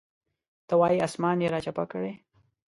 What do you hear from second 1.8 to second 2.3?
کړی.